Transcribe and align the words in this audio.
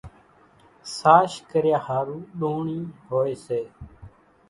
ساش 0.97 1.31
ڪريا 1.51 1.77
ۿارُو 1.85 2.17
ۮونڻِي 2.39 2.79
هوئيَ 3.07 3.35
سي۔ 3.45 3.61